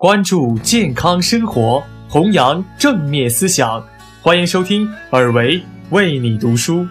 [0.00, 3.84] 关注健康生活，弘扬正面思想。
[4.22, 6.86] 欢迎收听尔维为你读书。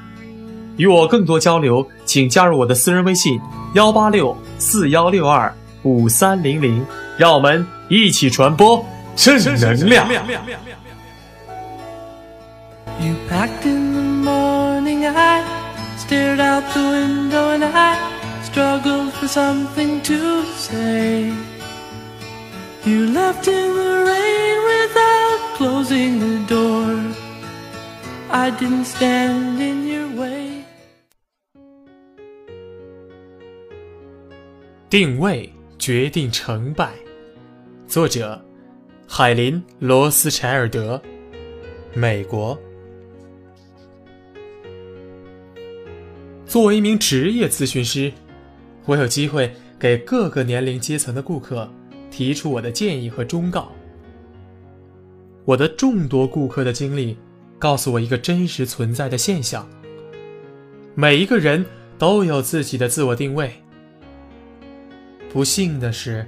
[0.75, 3.39] 与我更多交流，请加入我的私人微信：
[3.75, 6.85] 幺八六四幺六二五三零零。
[7.17, 8.85] 让我们一起传播
[9.15, 10.05] 正能量。
[12.99, 13.15] You
[22.87, 26.97] You left in the rain without closing the door.
[28.29, 30.63] I didn't stand in your way.
[34.89, 36.93] 定位决定成败。
[37.89, 38.41] 作者：
[39.05, 41.01] 海林·罗斯柴尔德，
[41.93, 42.57] 美国。
[46.45, 48.13] 作为一名职业咨询师，
[48.85, 51.69] 我有机会给各个年龄阶层的顾客
[52.09, 53.71] 提出我的建议和忠告。
[55.45, 57.17] 我的众多顾客的经历
[57.57, 59.67] 告诉我一个真实存在的现象：
[60.93, 61.65] 每一个人
[61.97, 63.51] 都有自己的自我定位。
[65.31, 66.25] 不幸的是，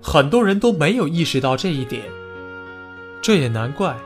[0.00, 2.02] 很多人都没有意识到这一点。
[3.20, 3.96] 这也难怪，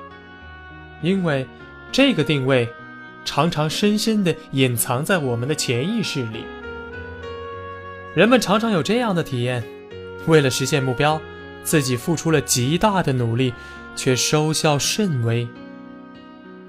[1.03, 1.47] 因为
[1.91, 2.69] 这个定位
[3.25, 6.45] 常常深深地隐藏在我们的潜意识里。
[8.15, 9.62] 人们常常有这样的体验：
[10.27, 11.21] 为了实现目标，
[11.63, 13.55] 自己付出了极大的努力，
[13.95, 15.47] 却收效甚微。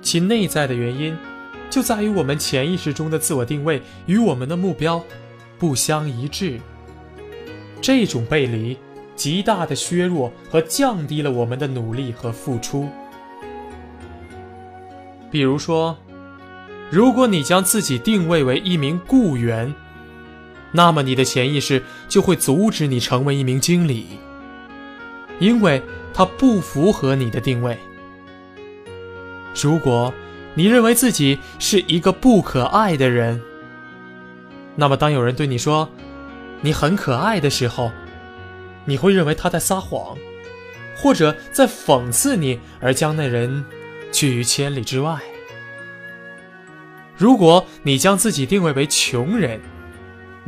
[0.02, 1.18] 其内在的原因，
[1.70, 5.04] 就在于我们潜意识中的自我定位与我们的目标
[5.58, 6.60] 不相一致。
[7.82, 8.78] 这种背离，
[9.16, 12.88] 极大的削弱和降低了我们的努力和付出。
[15.30, 15.98] 比如说，
[16.90, 19.74] 如果你将自己定位为一名雇员，
[20.72, 24.20] 那么你的潜意识就会阻止你成为一名经理，
[25.40, 25.82] 因为
[26.14, 27.78] 它不符合你的定位。
[29.62, 30.14] 如果
[30.54, 33.42] 你认为自己是一个不可爱的人，
[34.76, 35.90] 那么当有人对你说，
[36.62, 37.92] 你很可爱的时候，
[38.86, 40.18] 你会认为他在撒谎，
[40.96, 43.64] 或者在讽刺你，而将那人
[44.12, 45.20] 拒于千里之外。
[47.16, 49.60] 如果你将自己定位为穷人，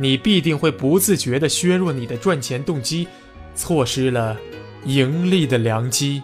[0.02, 3.06] 你必定会不自觉地削弱你的赚钱动机，
[3.54, 4.34] 错失了
[4.86, 6.22] 盈利的良机。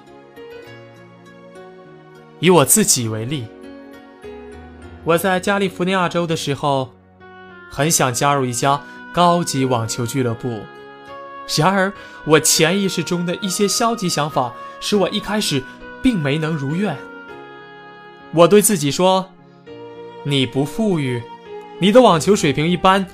[2.40, 3.44] 以我自己为例，
[5.04, 6.94] 我在加利福尼亚州的时候，
[7.70, 8.82] 很想加入一家。
[9.12, 10.60] 高级网球俱乐部。
[11.56, 11.90] 然而，
[12.26, 15.64] 我潜意识中的一些消极想法使我一开始
[16.02, 16.94] 并没能如愿。
[18.32, 19.30] 我对自己说
[20.24, 21.22] ：“你不富裕，
[21.78, 23.06] 你的网球水平一般，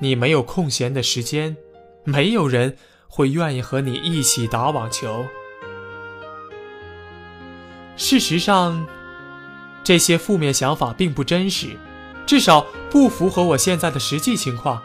[0.00, 1.56] 你没有空闲的时间，
[2.04, 5.26] 没有人会愿意和你一起打网球。”
[7.96, 8.86] 事实上，
[9.84, 11.76] 这些负面想法并不真实，
[12.26, 14.82] 至少不符合我现在的实际情况。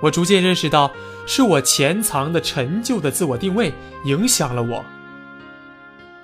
[0.00, 0.90] 我逐渐认识到，
[1.26, 3.72] 是我潜藏的陈旧的自我定位
[4.04, 4.84] 影响了我。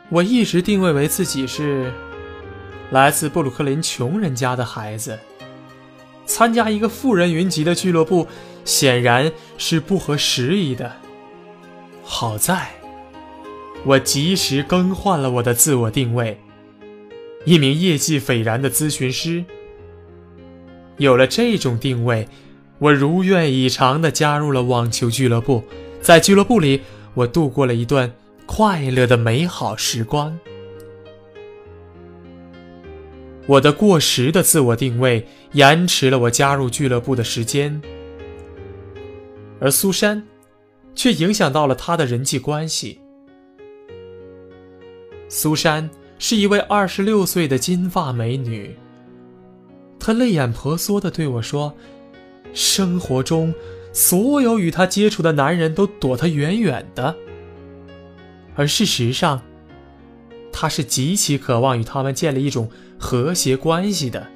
[0.08, 1.92] 我一直定位为自己是
[2.90, 5.18] 来自布鲁克林穷人家的孩子，
[6.40, 8.26] 参加一个富人云集的俱乐部
[8.64, 10.90] 显然是不合时宜的。
[12.02, 12.70] 好在，
[13.84, 16.40] 我及时更换了我的自我定位，
[17.44, 19.44] 一名业绩斐然的咨询师。
[20.96, 22.26] 有了这种定位。
[22.78, 25.62] 我如愿以偿地加入了网球俱乐部，
[26.00, 26.80] 在俱乐部里，
[27.12, 28.10] 我度过了一段
[28.46, 30.38] 快乐的美好时光。
[33.50, 37.82] 我的过时的自我定位延迟了我加入俱乐部的时间，
[39.58, 40.24] 而苏珊
[40.94, 43.00] 却影响到了她的人际关系。
[45.28, 48.76] 苏珊是一位二十六岁的金发美女，
[49.98, 51.74] 她泪眼婆娑地对我说。
[52.52, 53.52] 生活中，
[53.92, 57.16] 所有与她接触的男人都躲她远远的，
[58.54, 59.42] 而事实上，
[60.52, 62.68] 他是极其渴望与他们建立一种
[63.00, 64.28] 和谐关系的。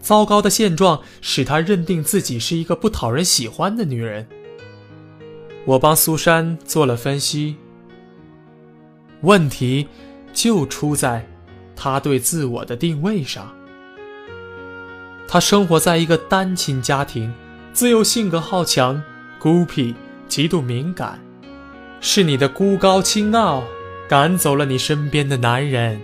[0.00, 4.26] 糟糕的现状使他认定自己是一个不讨人喜欢的女人。
[5.64, 7.56] 我帮苏珊做了分析，
[9.20, 9.88] 问题
[10.32, 11.26] 就出在
[11.74, 13.52] 她对自我的定位上。
[15.28, 17.34] 他生活在一个单亲家庭，
[17.72, 19.02] 自幼性格好强、
[19.40, 19.92] 孤僻、
[20.28, 21.18] 极度敏感，
[22.00, 23.64] 是你的孤高清傲
[24.08, 26.00] 赶走了你身边的男人。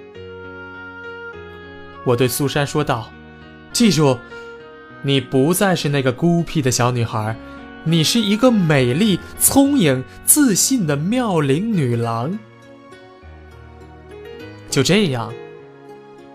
[2.05, 3.11] 我对苏珊说道
[3.73, 4.19] ：“记住，
[5.03, 7.37] 你不再是那个孤僻的小女孩，
[7.85, 12.39] 你是一个美丽、聪颖、自信的妙龄女郎。
[14.69, 15.33] 就这样，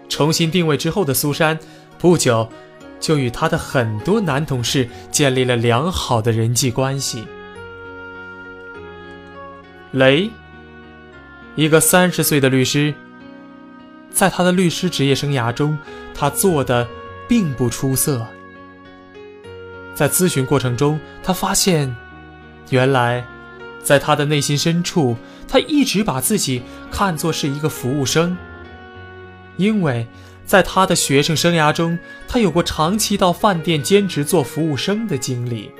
[0.08, 1.58] 重新定位之后的苏珊，
[1.98, 2.50] 不久
[3.00, 7.26] 就与她的很多男同事建立了良好的人际关系。
[9.92, 10.30] 雷，
[11.56, 12.94] 一个三十岁的律师，
[14.12, 15.78] 在他的律师职业生涯中，
[16.14, 16.88] 他做的
[17.28, 18.26] 并不出色。
[19.94, 21.96] 在咨询过程中，他发现，
[22.70, 23.26] 原来，
[23.82, 25.16] 在他的内心深处，
[25.48, 26.62] 他一直把自己
[26.92, 28.38] 看作是一个服务生。
[29.56, 30.08] 因为，
[30.46, 35.72] 在他的学生生涯中，他有过长期到饭店兼职做服务生的经历。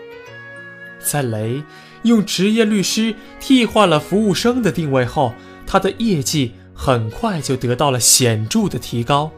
[1.00, 1.64] 在雷
[2.02, 5.34] 用职业律师替换了服务生的定位后，
[5.66, 9.32] 他的业绩很快就得到了显著的提高。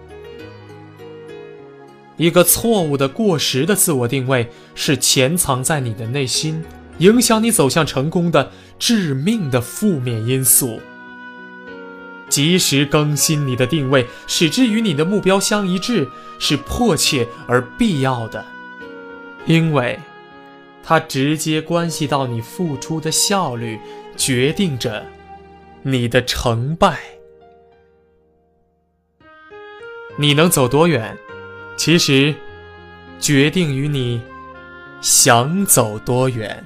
[2.17, 6.65] 一个错误的、过时的自我定位是潜藏在你的内心，
[6.97, 10.81] 影响你走向成功的致命的负面因素。
[12.29, 16.07] 及时更新你的定位，使之与你的目标相一致，
[16.37, 18.45] 是迫切而必要的，
[19.47, 19.97] 因为
[20.83, 23.79] 它直接关系到你付出的效率，
[24.17, 25.05] 决定着
[25.81, 26.99] 你的成败。
[30.21, 31.17] 你能走多远？
[31.77, 32.35] 其实，
[33.21, 34.21] 决定于你
[34.99, 36.61] 想走多远。